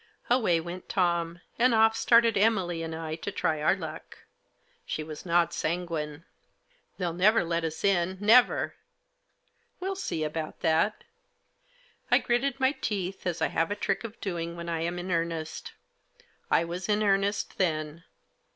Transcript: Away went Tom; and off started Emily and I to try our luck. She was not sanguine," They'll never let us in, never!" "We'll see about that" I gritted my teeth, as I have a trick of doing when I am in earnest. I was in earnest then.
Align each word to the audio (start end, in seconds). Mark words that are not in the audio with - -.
Away 0.31 0.59
went 0.59 0.89
Tom; 0.89 1.41
and 1.59 1.75
off 1.75 1.95
started 1.95 2.35
Emily 2.35 2.81
and 2.81 2.95
I 2.95 3.13
to 3.17 3.31
try 3.31 3.61
our 3.61 3.75
luck. 3.75 4.17
She 4.83 5.03
was 5.03 5.27
not 5.27 5.53
sanguine," 5.53 6.25
They'll 6.97 7.13
never 7.13 7.43
let 7.43 7.63
us 7.63 7.83
in, 7.83 8.17
never!" 8.19 8.73
"We'll 9.79 9.95
see 9.95 10.23
about 10.23 10.61
that" 10.61 11.03
I 12.09 12.17
gritted 12.17 12.59
my 12.59 12.71
teeth, 12.71 13.27
as 13.27 13.43
I 13.43 13.49
have 13.49 13.69
a 13.69 13.75
trick 13.75 14.03
of 14.03 14.19
doing 14.21 14.55
when 14.57 14.69
I 14.69 14.79
am 14.81 14.97
in 14.97 15.11
earnest. 15.11 15.73
I 16.49 16.63
was 16.63 16.89
in 16.89 17.03
earnest 17.03 17.59
then. 17.59 18.03